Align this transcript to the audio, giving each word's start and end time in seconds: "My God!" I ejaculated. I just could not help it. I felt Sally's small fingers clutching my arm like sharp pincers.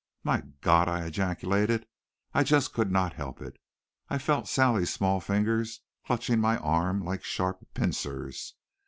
"My 0.23 0.41
God!" 0.61 0.89
I 0.89 1.05
ejaculated. 1.05 1.85
I 2.33 2.43
just 2.43 2.73
could 2.73 2.91
not 2.91 3.13
help 3.13 3.39
it. 3.39 3.57
I 4.09 4.17
felt 4.17 4.47
Sally's 4.47 4.91
small 4.91 5.19
fingers 5.19 5.81
clutching 6.07 6.39
my 6.39 6.57
arm 6.57 7.05
like 7.05 7.23
sharp 7.23 7.59
pincers. 7.75 8.55